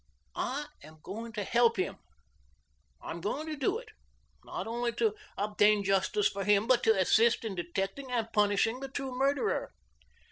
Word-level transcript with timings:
I 0.33 0.65
am 0.81 0.97
going 1.03 1.31
to 1.33 1.43
help 1.43 1.77
him. 1.77 1.97
I'm 3.03 3.21
going 3.21 3.45
to 3.45 3.55
do 3.55 3.77
it, 3.77 3.89
not 4.43 4.65
only 4.65 4.91
to 4.93 5.13
obtain 5.37 5.83
justice 5.83 6.27
for 6.27 6.43
him, 6.43 6.65
but 6.65 6.81
to 6.85 6.99
assist 6.99 7.45
in 7.45 7.53
detecting 7.53 8.09
and 8.11 8.33
punishing 8.33 8.79
the 8.79 8.89
true 8.89 9.15
murderer." 9.15 9.69